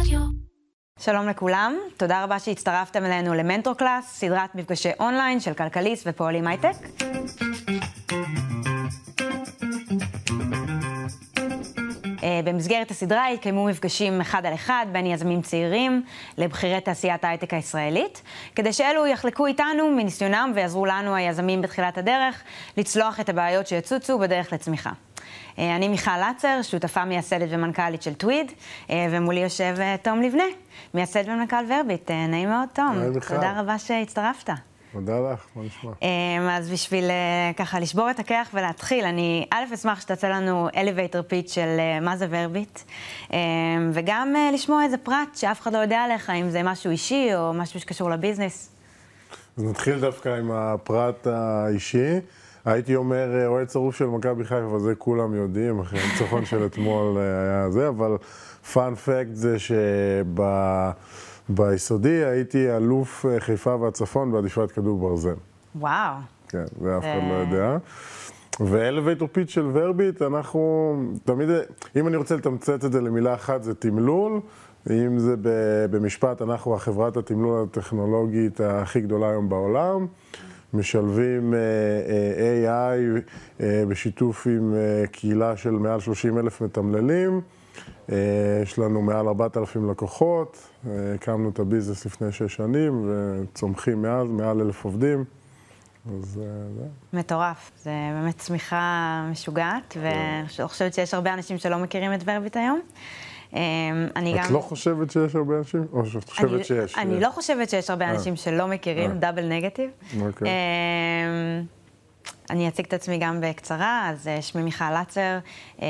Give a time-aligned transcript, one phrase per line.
[0.00, 0.20] רדיו.
[0.98, 6.76] שלום לכולם, תודה רבה שהצטרפתם אלינו למנטור class, סדרת מפגשי אונליין של כלכליסט ופועלים הייטק.
[12.22, 16.02] אה, במסגרת הסדרה התקיימו מפגשים אחד על אחד בין יזמים צעירים
[16.38, 18.22] לבכירי תעשיית ההייטק הישראלית,
[18.54, 22.42] כדי שאלו יחלקו איתנו מניסיונם ויעזרו לנו, היזמים בתחילת הדרך,
[22.76, 24.90] לצלוח את הבעיות שיצוצו בדרך לצמיחה.
[25.58, 28.52] אה, אני מיכל לצר, שותפה מייסדת ומנכ"לית של טוויד,
[28.90, 30.44] אה, ומולי יושב תום לבנה,
[30.94, 32.10] מייסד ומנכ"ל ורביט.
[32.10, 32.98] נעים מאוד, תום.
[33.00, 33.34] היי, מיכל.
[33.34, 34.50] תודה רבה שהצטרפת.
[34.92, 35.90] תודה לך, מה נשמע?
[36.56, 41.48] אז בשביל אה, ככה לשבור את הקרח ולהתחיל, אני א', אשמח שתעשה לנו elevator pitch
[41.52, 42.80] של אה, מה זה ורביט,
[43.32, 43.38] אה,
[43.92, 47.52] וגם אה, לשמוע איזה פרט שאף אחד לא יודע עליך, אם זה משהו אישי או
[47.54, 48.70] משהו שקשור לביזנס.
[49.56, 52.20] אז נתחיל דווקא עם הפרט האישי.
[52.66, 56.66] הייתי אומר אה, אוהד שרוף של מכבי חיפה, אבל זה כולם יודעים, אחרי הניצחון של
[56.66, 58.16] אתמול אה, היה זה, אבל
[58.72, 59.56] פאנ-פקט זה
[61.48, 65.34] שביסודי הייתי אלוף אה, חיפה והצפון בעדיפת כדור ברזל.
[65.76, 66.14] וואו.
[66.48, 67.34] כן, זה אף אחד לא.
[67.34, 67.76] יודע.
[68.60, 71.48] ואלווייטור פיץ' של ורביט, אנחנו תמיד,
[71.96, 74.40] אם אני רוצה לתמצת את זה למילה אחת, זה תמלול.
[74.90, 75.34] אם זה
[75.90, 80.06] במשפט, אנחנו החברת התמלול הטכנולוגית הכי גדולה היום בעולם.
[80.74, 81.58] משלבים אה,
[82.68, 83.20] אה, AI
[83.60, 84.74] אה, בשיתוף עם
[85.12, 87.40] קהילה של מעל 30 אלף מתמללים.
[88.62, 90.68] יש לנו מעל 4,000 לקוחות,
[91.14, 95.24] הקמנו את הביזנס לפני שש שנים וצומחים מאז, מעל אלף עובדים.
[96.06, 96.40] אז
[96.74, 96.86] זה.
[97.12, 97.70] מטורף.
[97.82, 102.80] זה באמת צמיחה משוגעת, ואני חושבת שיש הרבה אנשים שלא מכירים את ורביט היום.
[103.56, 103.60] אה,
[104.16, 104.44] אני גם...
[104.44, 105.86] את לא חושבת שיש הרבה אנשים?
[105.92, 106.98] או שאת חושבת אני, שיש?
[106.98, 109.16] אני לא חושבת שיש הרבה אנשים שלא מכירים, אה.
[109.16, 109.90] double negative.
[110.20, 110.48] okay.
[110.48, 111.64] אמ,
[112.50, 115.38] אני אציג את עצמי גם בקצרה, אז אה, שמי מיכל לצר,
[115.82, 115.86] אה,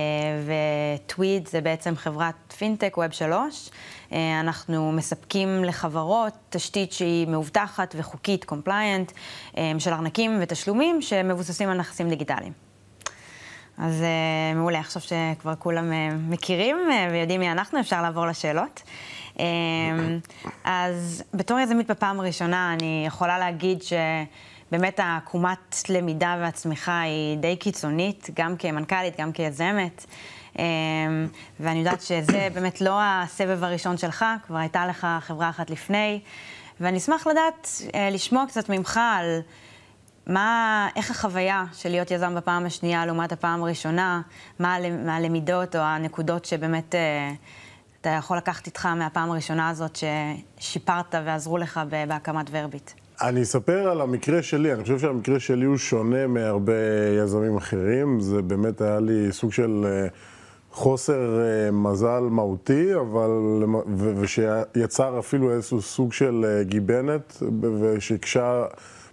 [0.46, 3.70] וטוויד זה בעצם חברת פינטק, Web שלוש.
[4.12, 9.12] אה, אנחנו מספקים לחברות תשתית שהיא מאובטחת וחוקית, compliant,
[9.78, 12.65] של ארנקים ותשלומים שמבוססים על נכסים דיגיטליים.
[13.78, 18.82] אז אה, מעולה, עכשיו שכבר כולם אה, מכירים אה, ויודעים מי אנחנו, אפשר לעבור לשאלות.
[19.40, 19.44] אה,
[20.64, 28.30] אז בתור יזמית בפעם הראשונה, אני יכולה להגיד שבאמת העקומת למידה והצמיחה היא די קיצונית,
[28.34, 30.06] גם כמנכ"לית, גם כיזמת.
[31.60, 36.20] ואני יודעת שזה באמת לא הסבב הראשון שלך, כבר הייתה לך חברה אחת לפני.
[36.80, 39.40] ואני אשמח לדעת, אה, לשמוע קצת ממך על...
[40.26, 44.22] מה, איך החוויה של להיות יזם בפעם השנייה לעומת הפעם הראשונה?
[44.58, 47.32] מה מה הלמידות או הנקודות שבאמת אה,
[48.00, 49.98] אתה יכול לקחת איתך מהפעם הראשונה הזאת
[50.58, 52.90] ששיפרת ועזרו לך בהקמת ורביט?
[53.22, 56.72] אני אספר על המקרה שלי, אני חושב שהמקרה שלי הוא שונה מהרבה
[57.22, 58.20] יזמים אחרים.
[58.20, 60.08] זה באמת היה לי סוג של אה,
[60.70, 63.30] חוסר אה, מזל מהותי, אבל...
[63.96, 67.42] ושיצר אפילו איזשהו סוג של אה, גיבנת,
[67.80, 68.64] ושהקשה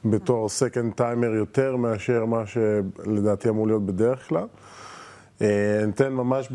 [0.05, 4.45] בתור סקנד טיימר יותר מאשר מה שלדעתי אמור להיות בדרך כלל.
[5.41, 6.47] אה, ניתן ממש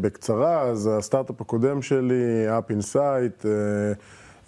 [0.00, 3.50] בקצרה, אז הסטארט-אפ הקודם שלי, Up Insight, אה,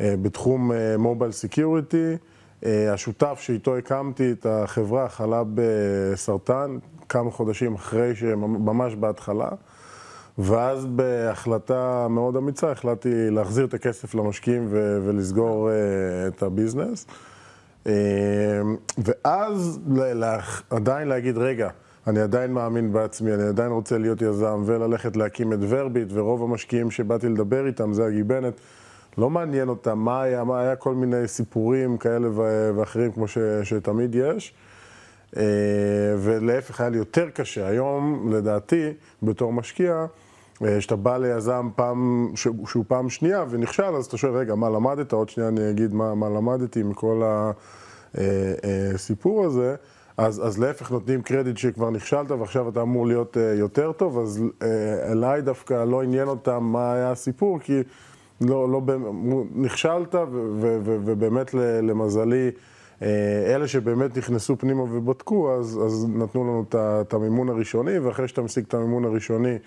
[0.00, 2.16] אה, בתחום mobile security.
[2.62, 6.78] השותף שאיתו הקמתי את החברה חלה בסרטן
[7.08, 9.48] כמה חודשים אחרי, ממש בהתחלה.
[10.38, 15.70] ואז בהחלטה מאוד אמיצה החלטתי להחזיר את הכסף למשקיעים ולסגור
[16.28, 17.06] את ה business.
[17.88, 17.94] אה,
[18.98, 19.80] ואז
[20.70, 21.68] עדיין להגיד, רגע,
[22.06, 26.90] אני עדיין מאמין בעצמי, אני עדיין רוצה להיות יזם וללכת להקים את ורביט, ורוב המשקיעים
[26.90, 28.60] שבאתי לדבר איתם, זה הגיבנת,
[29.18, 32.28] לא מעניין אותם מה היה, מה היה כל מיני סיפורים כאלה
[32.76, 34.54] ואחרים כמו ש- שתמיד יש.
[35.36, 35.42] אה,
[36.18, 37.66] ולהפך, היה לי יותר קשה.
[37.66, 40.06] היום, לדעתי, בתור משקיע,
[40.62, 45.12] כשאתה בא ליזם פעם, שהוא פעם שנייה ונכשל, אז אתה שואל, רגע, מה למדת?
[45.12, 47.22] עוד שנייה אני אגיד מה, מה למדתי מכל
[48.14, 49.76] הסיפור הזה.
[50.18, 54.42] אז, אז להפך, נותנים קרדיט שכבר נכשלת ועכשיו אתה אמור להיות אה, יותר טוב, אז
[54.62, 57.82] אה, אליי דווקא לא עניין אותם מה היה הסיפור, כי
[58.40, 58.80] לא, לא,
[59.54, 62.50] נכשלת, ו- ו- ו- ובאמת למזלי,
[63.02, 68.42] אה, אלה שבאמת נכנסו פנימה ובדקו, אז, אז נתנו לנו את המימון הראשוני, ואחרי שאתה
[68.42, 69.58] משיג את המימון הראשוני,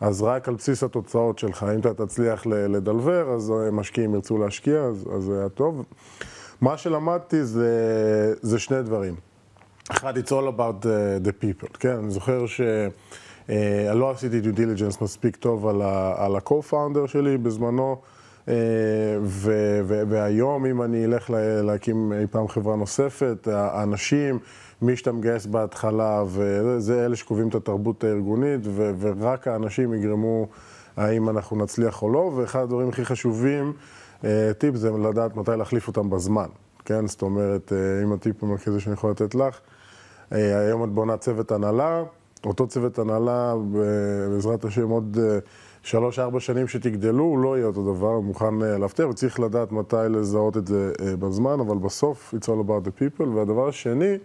[0.00, 4.80] אז רק על בסיס התוצאות שלך, אם אתה תצליח לדלבר, אז אה, משקיעים ירצו להשקיע,
[4.82, 5.84] אז, זה היה טוב.
[6.60, 7.68] מה שלמדתי זה,
[8.42, 9.14] זה שני דברים.
[9.90, 11.96] אחד, it's all about the, the people, כן?
[11.96, 12.60] אני זוכר ש...
[13.50, 15.66] אה, לא עשיתי due diligence מספיק טוב
[16.16, 17.96] על ה-co-founder שלי בזמנו,
[18.48, 18.54] אה,
[19.22, 24.38] ו- והיום אם אני אלך לה- להקים אי פעם חברה נוספת, האנשים,
[24.82, 30.46] מי שאתה מגייס בהתחלה, וזה אלה שקובעים את התרבות הארגונית, ו- ורק האנשים יגרמו
[30.96, 33.72] האם אנחנו נצליח או לא, ואחד הדברים הכי חשובים,
[34.58, 36.46] טיפ, זה לדעת מתי להחליף אותם בזמן,
[36.84, 37.06] כן?
[37.06, 37.72] זאת אומרת,
[38.04, 39.60] אם הטיפ המרכזי שאני יכול לתת לך,
[40.30, 42.02] היום את בונה צוות הנהלה,
[42.46, 43.54] אותו צוות הנהלה,
[44.30, 45.18] בעזרת השם עוד
[45.82, 50.56] שלוש-ארבע שנים שתגדלו, הוא לא יהיה אותו דבר, הוא מוכן להפתיע, וצריך לדעת מתי לזהות
[50.56, 53.28] את זה בזמן, אבל בסוף, it's all about the people.
[53.34, 54.18] והדבר השני,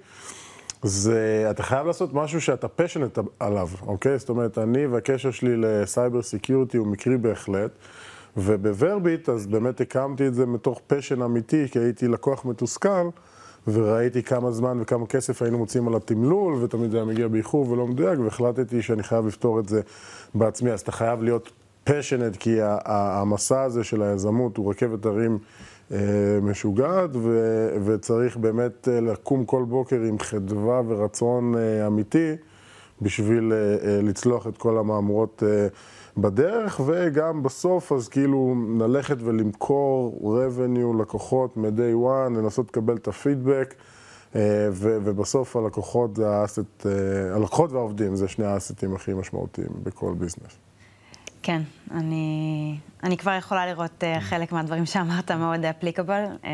[0.84, 4.20] זה, אתה חייב לעשות משהו שאתה פשנט עליו, אוקיי?
[4.20, 7.72] זאת אומרת, אני והקשר שלי לסייבר סקיורטי הוא מקרי בהחלט,
[8.38, 13.10] ובוורביט, אז באמת הקמתי את זה מתוך פשן אמיתי, כי הייתי לקוח מתוסכל,
[13.68, 17.88] וראיתי כמה זמן וכמה כסף היינו מוצאים על התמלול, ותמיד זה היה מגיע באיחור ולא
[17.88, 19.82] מדויק, והחלטתי שאני חייב לפתור את זה
[20.36, 20.72] בעצמי.
[20.72, 21.52] אז אתה חייב להיות
[21.84, 25.38] פשנט, כי המסע הזה של היזמות הוא רכבת הרים
[26.42, 32.36] משוגעת, ו- וצריך באמת אה, לקום כל בוקר עם חדווה ורצון אה, אמיתי
[33.02, 33.54] בשביל
[34.04, 35.44] לצלוח את כל המהמורות
[36.18, 43.76] בדרך, וגם בסוף, אז כאילו ללכת ולמכור revenue לקוחות מ-day one, לנסות לקבל את הפידבק,
[44.36, 44.40] ו-
[44.72, 46.86] ובסוף הלקוחות האסט,
[47.36, 50.69] הלקוחות והעובדים זה שני האסטים הכי משמעותיים בכל ביזנס.
[51.44, 56.24] כן, אני, אני כבר יכולה לראות uh, חלק מהדברים שאמרת מאוד אפליקבל.
[56.42, 56.46] Uh,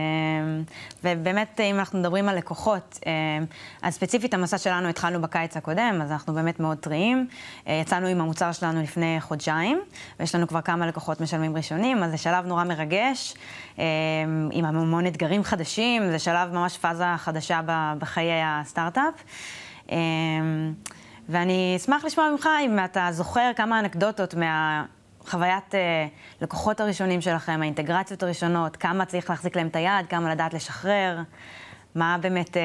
[1.03, 3.05] ובאמת, אם אנחנו מדברים על לקוחות, uh,
[3.81, 7.27] אז ספציפית המסע שלנו התחלנו בקיץ הקודם, אז אנחנו באמת מאוד טריים.
[7.29, 9.81] Uh, יצאנו עם המוצר שלנו לפני חודשיים,
[10.19, 13.33] ויש לנו כבר כמה לקוחות משלמים ראשונים, אז זה שלב נורא מרגש,
[13.75, 13.79] uh,
[14.51, 17.61] עם המון אתגרים חדשים, זה שלב ממש פאזה חדשה
[17.99, 19.13] בחיי הסטארט-אפ.
[19.87, 19.91] Uh,
[21.29, 25.77] ואני אשמח לשמוע ממך אם אתה זוכר כמה אנקדוטות מהחוויית uh,
[26.41, 31.19] לקוחות הראשונים שלכם, האינטגרציות הראשונות, כמה צריך להחזיק להם את היד, כמה לדעת לשחרר,
[31.95, 32.57] מה באמת...
[32.57, 32.59] Uh...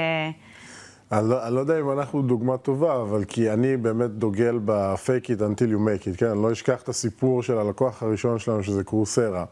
[1.12, 5.26] אני לא, אני לא יודע אם אנחנו דוגמה טובה, אבל כי אני באמת דוגל ב-fake
[5.26, 6.26] it until you make it, כן?
[6.26, 9.44] אני לא אשכח את הסיפור של הלקוח הראשון שלנו, שזה Coursera.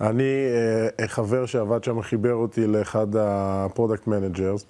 [0.00, 0.24] אני,
[1.00, 4.66] אה, חבר שעבד שם חיבר אותי לאחד ה product managers.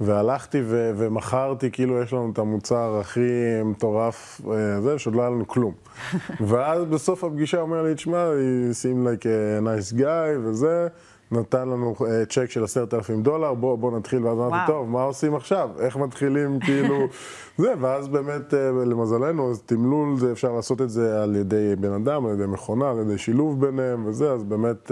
[0.00, 3.30] והלכתי ו- ומכרתי, כאילו יש לנו את המוצר הכי
[3.64, 5.72] מטורף, אה, זה, שעוד לא היה לנו כלום.
[6.48, 10.88] ואז בסוף הפגישה אומר לי, תשמע, he seemed like a nice guy וזה,
[11.32, 15.02] נתן לנו uh, צ'ק של עשרת אלפים דולר, בוא, בוא נתחיל, ואז אמרתי, טוב, מה
[15.02, 15.70] עושים עכשיו?
[15.80, 16.96] איך מתחילים, כאילו,
[17.58, 18.56] זה, ואז באמת, uh,
[18.86, 22.90] למזלנו, אז תמלול, זה אפשר לעשות את זה על ידי בן אדם, על ידי מכונה,
[22.90, 24.90] על ידי שילוב ביניהם וזה, אז באמת...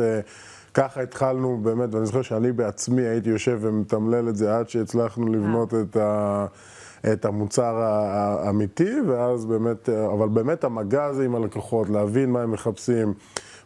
[0.75, 5.75] ככה התחלנו באמת, ואני זוכר שאני בעצמי הייתי יושב ומתמלל את זה עד שהצלחנו לבנות
[5.75, 6.47] את, ה,
[7.13, 13.15] את המוצר האמיתי, ואז באמת, אבל באמת המגע הזה עם הלקוחות, להבין מה הם מחפשים,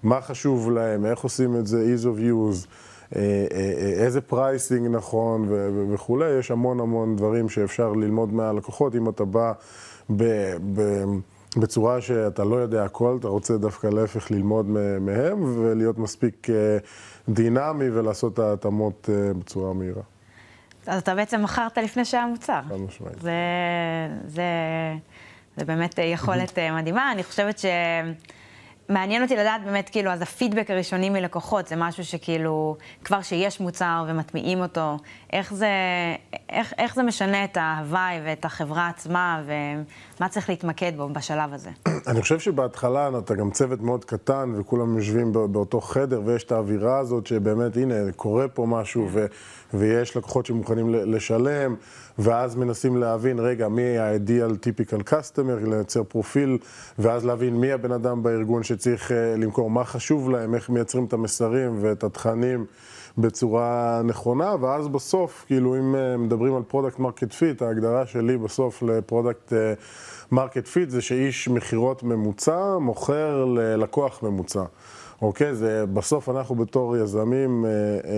[0.03, 2.67] מה חשוב להם, איך עושים את זה, ease of use.
[3.17, 5.49] אה, אה, אה, איזה pricing נכון
[5.93, 9.53] וכולי, יש המון המון דברים שאפשר ללמוד מהלקוחות אם אתה בא
[10.17, 10.25] ב...
[10.75, 11.05] ב
[11.57, 14.67] בצורה שאתה לא יודע הכל, אתה רוצה דווקא להפך ללמוד
[15.01, 16.79] מהם ולהיות מספיק אה,
[17.29, 20.03] דינמי ולעשות את ההתאמות אה, בצורה מהירה.
[20.87, 22.61] אז אתה בעצם מכרת לפני שהיה מוצר.
[22.69, 23.21] חד משמעית.
[23.21, 23.33] זה,
[24.27, 24.43] זה,
[25.57, 27.13] זה באמת יכולת אה, מדהימה.
[27.13, 27.65] אני חושבת ש...
[28.89, 34.05] מעניין אותי לדעת באמת, כאילו, אז הפידבק הראשוני מלקוחות זה משהו שכאילו, כבר שיש מוצר
[34.09, 34.97] ומטמיעים אותו,
[35.33, 35.69] איך זה,
[36.51, 41.71] איך, איך זה משנה את ההוואי ואת החברה עצמה, ומה צריך להתמקד בו בשלב הזה?
[42.11, 46.99] אני חושב שבהתחלה אתה גם צוות מאוד קטן, וכולם יושבים באותו חדר, ויש את האווירה
[46.99, 49.27] הזאת שבאמת, הנה, קורה פה משהו, ו,
[49.75, 51.75] ויש לקוחות שמוכנים לשלם.
[52.19, 56.59] ואז מנסים להבין, רגע, מי ה-ideal typical customer, לייצר פרופיל,
[56.99, 61.13] ואז להבין מי הבן אדם בארגון שצריך uh, למכור, מה חשוב להם, איך מייצרים את
[61.13, 62.65] המסרים ואת התכנים
[63.19, 68.83] בצורה נכונה, ואז בסוף, כאילו, אם uh, מדברים על product market fit, ההגדרה שלי בסוף
[68.83, 69.53] ל product
[70.33, 74.63] market fit זה שאיש מכירות ממוצע מוכר ללקוח ממוצע.
[75.23, 75.55] אוקיי?
[75.55, 77.65] זה בסוף אנחנו בתור יזמים...
[77.65, 78.09] Uh, uh,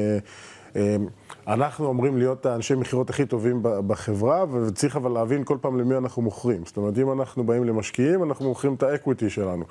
[1.48, 6.22] אנחנו אמורים להיות האנשי מכירות הכי טובים בחברה, וצריך אבל להבין כל פעם למי אנחנו
[6.22, 6.62] מוכרים.
[6.64, 9.64] זאת אומרת, אם אנחנו באים למשקיעים, אנחנו מוכרים את האקוויטי שלנו.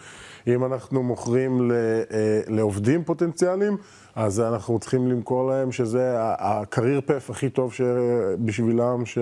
[0.48, 1.76] אם אנחנו מוכרים אה,
[2.48, 3.78] לעובדים פוטנציאליים,
[4.16, 7.74] אז אנחנו צריכים למכור להם שזה הקרייר פף הכי טוב
[8.40, 9.18] בשבילם, ש...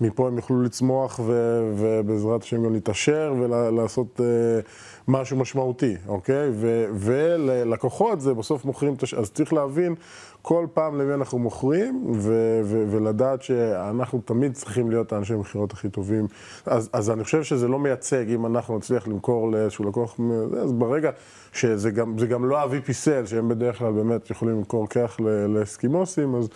[0.00, 4.60] מפה הם יוכלו לצמוח ו- ובעזרת השם גם להתעשר ולעשות ול-
[5.08, 6.50] משהו משמעותי, אוקיי?
[6.52, 9.14] ו- וללקוחות זה בסוף מוכרים, את הש...
[9.14, 9.94] אז צריך להבין
[10.42, 15.88] כל פעם למי אנחנו מוכרים, ו- ו- ולדעת שאנחנו תמיד צריכים להיות האנשי המכירות הכי
[15.88, 16.26] טובים.
[16.66, 20.20] אז, אז אני חושב שזה לא מייצג, אם אנחנו נצליח למכור לאיזשהו לקוח,
[20.62, 21.10] אז ברגע
[21.52, 25.16] שזה גם, גם לא ה-VP sales, שהם בדרך כלל באמת יכולים למכור כך
[25.48, 26.48] לאסקימוסים, אז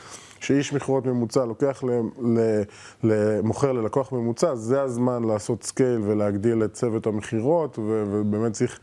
[0.43, 1.83] שאיש מכירות ממוצע לוקח,
[3.43, 8.81] מוכר ללקוח ממוצע, זה הזמן לעשות scale ולהגדיל את צוות המכירות, ובאמת צריך...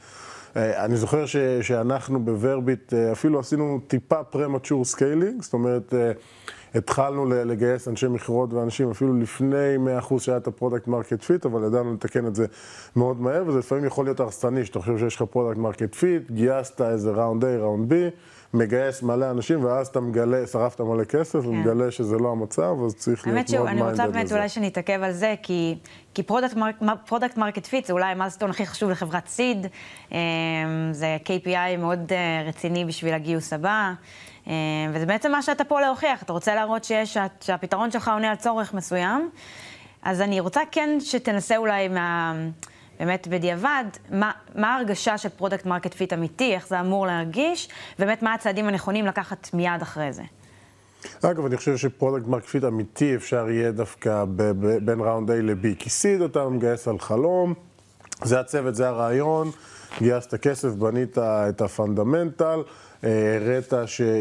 [0.56, 5.94] אה, אני זוכר ש, שאנחנו ב Verbit אה, אפילו עשינו טיפה premature scaling, זאת אומרת,
[5.94, 6.12] אה,
[6.76, 9.78] התחלנו לגייס אנשי מכירות ואנשים אפילו לפני
[10.10, 12.46] 100% שהיה את ה product market fit, אבל ידענו לתקן את זה
[12.96, 16.82] מאוד מהר, וזה לפעמים יכול להיות הרסני, שאתה חושב שיש לך product market fit, גייסת
[16.82, 17.96] איזה round A, round B,
[18.54, 21.48] מגייס מלא אנשים, ואז אתה מגלה, שרפת מלא כסף, כן.
[21.48, 23.70] ומגלה שזה לא המצב, אז צריך להיות מאוד מיינדד לזה.
[23.70, 25.76] האמת שאני רוצה באמת אולי שנתעכב על זה, כי,
[26.14, 26.24] כי
[27.06, 29.68] product market fit זה אולי ה milestone הכי חשוב לחברת seed,
[30.12, 30.18] אמ,
[30.92, 33.94] זה KPI מאוד אה, רציני בשביל הגיוס הבא.
[34.48, 34.54] אה,
[34.94, 38.74] וזה בעצם מה שאתה פה להוכיח, אתה רוצה להראות שיש, שהפתרון שלך עונה על צורך
[38.74, 39.30] מסוים.
[40.04, 42.34] אז אני רוצה כן שתנסה אולי מה...
[43.00, 48.24] באמת בדיעבד, מה, מה ההרגשה של product market fit אמיתי, איך זה אמור להרגיש, ובאמת
[48.24, 50.24] מה הצעדים הנכונים לקחת מיד אחרי זה.
[51.24, 54.26] אגב, אני חושב ש product market fit אמיתי אפשר יהיה דווקא
[54.82, 57.54] בין round A ל-B, כי seed אתה מגייס על חלום,
[58.24, 59.52] זה הצוות, זה הרעיון,
[60.00, 62.62] גייסת כסף, בנית את ה fundamental.
[63.04, 63.74] הראת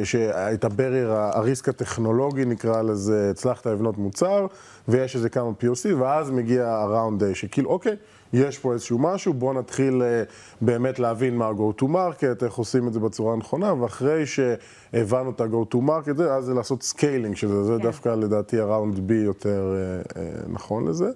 [0.05, 4.47] שאת הבריר, ה risk הטכנולוגי נקרא לזה, הצלחת לבנות מוצר,
[4.89, 7.97] ויש איזה כמה POC, ואז מגיע ה round A, שכאילו, אוקיי,
[8.33, 10.23] יש פה איזשהו משהו, בואו נתחיל אה,
[10.61, 15.41] באמת להבין מה ה-go to market, איך עושים את זה בצורה הנכונה, ואחרי שהבנו את
[15.41, 17.83] ה-go to market, אז זה לעשות scaling של זה, זה כן.
[17.83, 21.11] דווקא לדעתי ה round B יותר אה, אה, נכון לזה.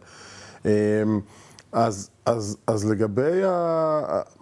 [1.72, 3.40] אז, אז, אז לגבי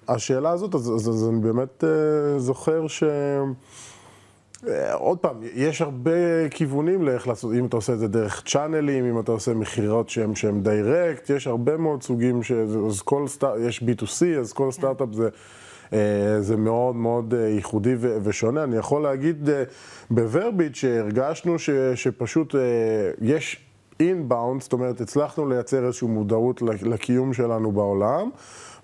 [0.08, 3.04] השאלה הזאת, אז, אז, אז אני באמת uh, זוכר ש...
[4.64, 9.04] Uh, עוד פעם, יש הרבה כיוונים לאיך לעשות, אם אתה עושה את זה דרך צ'אנלים,
[9.04, 12.52] אם אתה עושה מכירות שהם, שהם דיירקט, יש הרבה מאוד סוגים, ש...
[12.88, 14.70] אז כל סטארט, יש B2C, אז כל.
[14.72, 15.28] סטארט-אפ זה,
[15.90, 15.92] uh,
[16.40, 18.64] זה מאוד מאוד ייחודי ו- ושונה.
[18.64, 19.48] אני יכול להגיד
[20.10, 22.54] בוורביט שהרגשנו ש- שפשוט
[23.20, 23.69] יש...
[24.00, 28.30] inbound, זאת אומרת, הצלחנו לייצר איזושהי מודעות לקיום שלנו בעולם,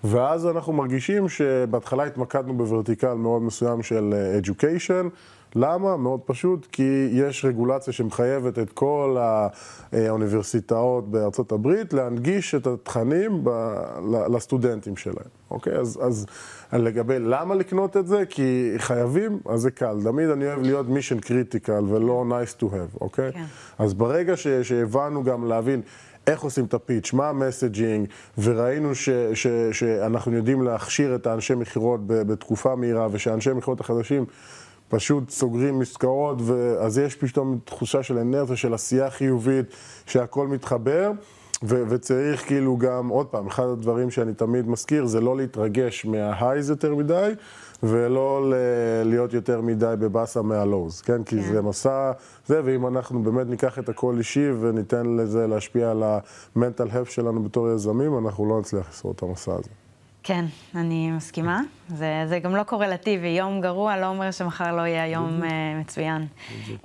[0.03, 5.09] ואז אנחנו מרגישים שבהתחלה התמקדנו ב vertical מאוד מסוים של אה, education.
[5.57, 5.97] למה?
[5.97, 9.17] מאוד פשוט, כי יש רגולציה שמחייבת את כל
[9.91, 13.75] האוניברסיטאות בארצות הברית להנגיש את התכנים ב-
[14.29, 15.73] לסטודנטים שלהם, אוקיי?
[15.73, 16.25] אז, אז
[16.73, 18.23] לגבי למה לקנות את זה?
[18.29, 19.97] כי חייבים, אז זה קל.
[20.03, 23.31] תמיד אני אוהב להיות mission critical ולא nice to have, אוקיי?
[23.33, 23.43] כן.
[23.79, 25.81] אז ברגע ש, שהבנו גם להבין
[26.27, 31.99] איך עושים את הפיץ', מה המסג'ינג, וראינו ש, ש, שאנחנו יודעים להכשיר את האנשי מכירות
[32.07, 34.25] בתקופה מהירה, ושאנשי מכירות החדשים
[34.89, 36.37] פשוט סוגרים עסקאות,
[36.79, 39.65] אז יש פתאום תחושה של אנרציה, של עשייה חיובית,
[40.05, 41.11] שהכל מתחבר.
[41.63, 46.69] ו- וצריך כאילו גם, עוד פעם, אחד הדברים שאני תמיד מזכיר זה לא להתרגש מההייז
[46.69, 47.31] יותר מדי,
[47.83, 48.53] ולא ל-
[49.09, 51.23] להיות יותר מדי בבאסה מהלואוז, כן?
[51.23, 51.51] כי כן.
[51.53, 52.11] זה מסע,
[52.45, 56.03] זה, ואם אנחנו באמת ניקח את הכל אישי וניתן לזה להשפיע על
[56.55, 59.69] המנטל הפ שלנו בתור יזמים, אנחנו לא נצליח לשרוד את המסע הזה.
[60.27, 61.61] כן, אני מסכימה.
[61.89, 63.27] זה, זה גם לא קורלטיבי.
[63.27, 65.45] יום גרוע לא אומר שמחר לא יהיה יום uh,
[65.79, 66.27] מצוין.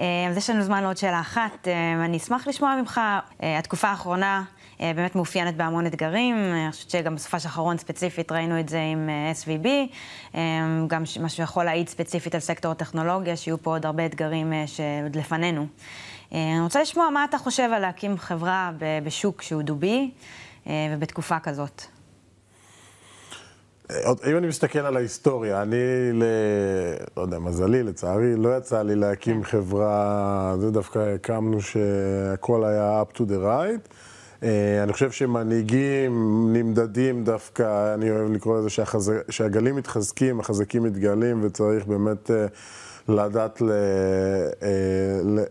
[0.00, 1.50] אה, אז יש לנו זמן לעוד שאלה אחת.
[1.64, 1.68] Uh,
[2.04, 3.00] אני אשמח לשמוע ממך,
[3.40, 4.44] uh, התקופה האחרונה
[4.76, 6.36] uh, באמת מאופיינת בהמון אתגרים.
[6.36, 9.66] אני חושבת שגם בסופש האחרון ספציפית ראינו את זה עם uh, SVB.
[10.32, 10.36] Uh,
[10.86, 15.16] גם מה שיכול להעיד ספציפית על סקטור הטכנולוגיה, שיהיו פה עוד הרבה אתגרים uh, שעוד
[15.16, 15.66] לפנינו.
[16.30, 18.70] Uh, אני רוצה לשמוע מה אתה חושב על להקים חברה
[19.04, 20.10] בשוק שהוא דובי
[20.64, 21.82] uh, ובתקופה כזאת.
[23.90, 25.76] אם אני מסתכל על ההיסטוריה, אני,
[26.12, 26.22] ל...
[27.16, 29.48] לא יודע, מזלי, לצערי, לא יצא לי להקים כן.
[29.50, 33.92] חברה, זה דווקא הקמנו שהכל היה up to the right.
[34.42, 36.12] אה, אני חושב שמנהיגים
[36.52, 39.12] נמדדים דווקא, אני אוהב לקרוא לזה שהחז...
[39.30, 42.46] שהגלים מתחזקים, החזקים מתגלים, וצריך באמת אה,
[43.08, 44.66] לדעת אה,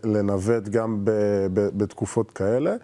[0.04, 0.98] לנווט גם
[1.52, 2.74] בתקופות כאלה.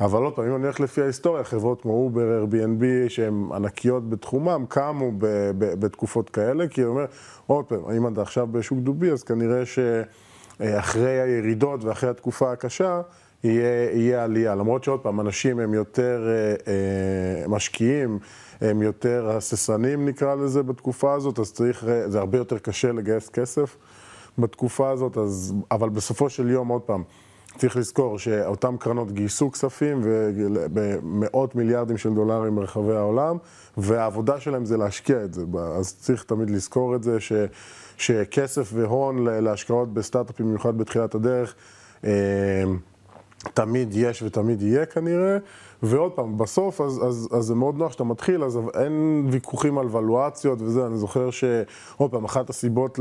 [0.00, 4.64] אבל עוד פעם, אם אני הולך לפי ההיסטוריה, חברות כמו אובר, Airbnb, שהן ענקיות בתחומם,
[4.68, 5.26] קמו ב-
[5.58, 7.04] ב- בתקופות כאלה, כי אני אומר,
[7.46, 13.00] עוד פעם, אם אתה עכשיו בשוק דובי, אז כנראה שאחרי הירידות ואחרי התקופה הקשה,
[13.44, 14.54] יהיה, יהיה עלייה.
[14.54, 18.18] למרות שעוד פעם, אנשים הם יותר אה, אה, משקיעים,
[18.60, 23.76] הם יותר הססנים נקרא לזה בתקופה הזאת, אז צריך, זה הרבה יותר קשה לגייס כסף
[24.38, 27.02] בתקופה הזאת, אז, אבל בסופו של יום, עוד פעם,
[27.58, 30.00] צריך לזכור שאותן קרנות גייסו כספים
[30.72, 33.36] במאות מיליארדים של דולרים ברחבי העולם,
[33.76, 35.42] והעבודה שלהם זה להשקיע את זה.
[35.78, 37.32] אז צריך תמיד לזכור את זה, ש,
[37.96, 41.54] שכסף והון להשקעות בסטארט-אפים, במיוחד בתחילת הדרך,
[42.04, 42.64] אה,
[43.54, 45.38] תמיד יש ותמיד יהיה כנראה,
[45.84, 49.86] ועוד פעם, בסוף, אז, אז, אז זה מאוד נוח שאתה מתחיל, אז אין ויכוחים על
[49.90, 52.98] ולואציות וזה, אני זוכר שעוד פעם, אחת הסיבות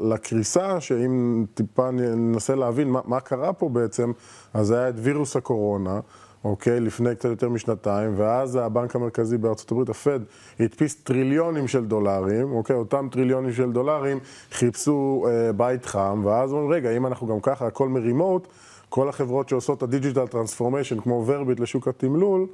[0.00, 4.12] לקריסה, שאם טיפה ננסה להבין מה, מה קרה פה בעצם,
[4.54, 6.00] אז היה את וירוס הקורונה,
[6.44, 6.80] אוקיי?
[6.80, 10.20] לפני קצת יותר משנתיים, ואז הבנק המרכזי בארצות הברית, הפד,
[10.60, 12.76] הדפיס טריליונים של דולרים, אוקיי?
[12.76, 14.18] אותם טריליונים של דולרים
[14.52, 18.48] חיפשו אה, בית חם, ואז אומרים, רגע, אם אנחנו גם ככה הכל remote,
[18.88, 22.46] כל החברות שעושות את ה digital transformation, כמו ורביט לשוק התמלול,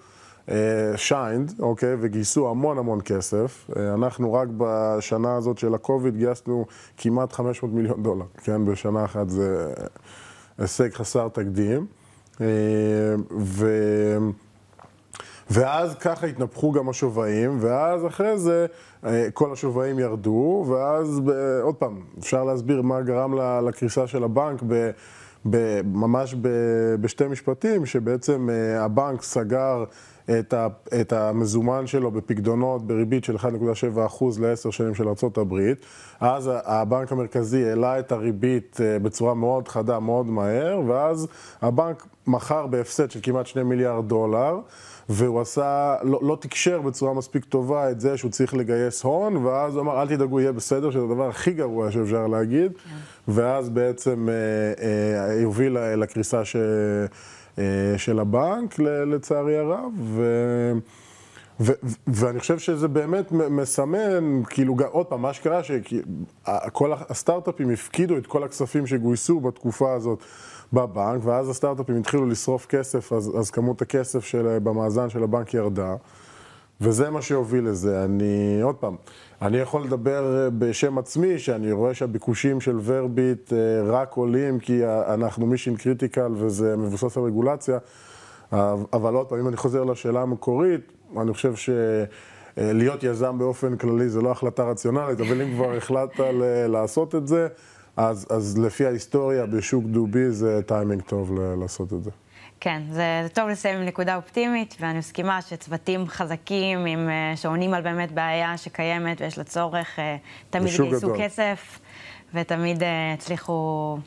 [0.96, 3.70] שיינד, uh, אוקיי, וגייסו המון המון כסף.
[3.70, 8.64] Uh, אנחנו רק בשנה הזאת של הקוביד גייסנו כמעט 500 מיליון דולר, כן?
[8.64, 9.72] בשנה אחת זה
[10.58, 11.86] הישג חסר תקדים.
[12.34, 12.38] Uh,
[13.40, 13.68] ו...
[15.50, 18.66] ואז ככה התנפחו גם השוויים, ואז אחרי זה
[19.34, 21.20] כל השווים ירדו, ואז
[21.62, 23.34] עוד פעם, אפשר להסביר מה גרם
[23.68, 24.90] לקריסה של הבנק ב...
[25.84, 26.34] ממש
[27.00, 28.48] בשתי משפטים, שבעצם
[28.78, 29.84] הבנק סגר
[31.00, 35.72] את המזומן שלו בפקדונות בריבית של 1.7% לעשר שנים של ארה"ב.
[36.20, 41.26] אז הבנק המרכזי העלה את הריבית אה, בצורה מאוד חדה, מאוד מהר, ואז
[41.62, 44.58] הבנק מכר בהפסד של כמעט 2 מיליארד דולר.
[45.08, 49.74] והוא עשה, לא, לא תקשר בצורה מספיק טובה את זה שהוא צריך לגייס הון, ואז
[49.74, 52.88] הוא אמר, אל תדאגו, יהיה בסדר, שזה הדבר הכי גרוע שאפשר להגיד, yeah.
[52.88, 53.32] כן.
[53.32, 56.56] ואז בעצם אה, אה, יוביל לקריסה ש...
[57.58, 57.64] אה,
[57.96, 60.22] של הבנק, לצערי הרב, ו...
[61.60, 61.72] ו-
[62.06, 68.44] ואני חושב שזה באמת מסמן, כאילו, עוד פעם, מה שקרה, שכל הסטארט-אפים הפקידו את כל
[68.44, 70.18] הכספים שגויסו בתקופה הזאת
[70.74, 75.94] בבנק, ואז הסטארט-אפים התחילו לשרוף כסף, אז, אז כמות הכסף של, במאזן של הבנק ירדה,
[76.80, 78.04] וזה מה שהוביל לזה.
[78.04, 78.96] אני, עוד פעם,
[79.42, 83.58] אני יכול לדבר אה, בשם עצמי, שאני רואה שהביקושים של ורביט אה,
[83.92, 87.78] רק עולים, כי אנחנו mission critical וזה מבוסס על רגולציה,
[88.92, 91.70] אבל עוד פעם, אם אני חוזר לשאלה המקורית, אני חושב ש...
[92.58, 96.20] אה, להיות יזם באופן כללי זה לא החלטה רציונלית, אבל אם כבר החלטת
[96.68, 97.48] לעשות את זה,
[97.96, 102.10] אז, אז לפי ההיסטוריה בשוק דובי זה טיימינג טוב לעשות את זה.
[102.60, 107.74] כן, זה, זה טוב לסיים עם נקודה אופטימית, ואני מסכימה שצוותים חזקים, עם, אה, שעונים
[107.74, 110.16] על באמת בעיה שקיימת ויש לה צורך, אה,
[110.50, 111.80] תמיד גייסו כסף,
[112.34, 113.98] ותמיד אה, הצליחו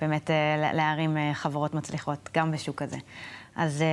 [0.00, 0.30] באמת
[0.72, 2.96] להרים חברות מצליחות, גם בשוק הזה.
[3.56, 3.84] אז...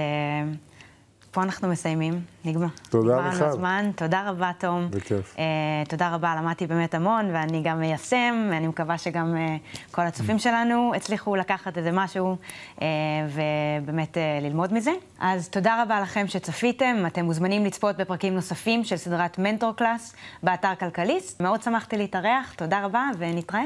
[1.35, 2.67] פה אנחנו מסיימים, נגמר.
[2.89, 3.15] תודה.
[3.15, 3.91] נגמר הזמן.
[3.95, 4.87] תודה רבה, תום.
[4.91, 5.35] בכיף.
[5.35, 10.39] Uh, תודה רבה, למדתי באמת המון, ואני גם מיישם, ואני מקווה שגם uh, כל הצופים
[10.39, 12.35] שלנו הצליחו לקחת איזה משהו
[12.75, 12.81] uh,
[13.29, 14.91] ובאמת uh, ללמוד מזה.
[15.19, 17.03] אז תודה רבה לכם שצפיתם.
[17.07, 21.41] אתם מוזמנים לצפות בפרקים נוספים של סדרת מנטור קלאס באתר כלכליסט.
[21.41, 23.63] מאוד שמחתי להתארח, תודה רבה, ונתראה.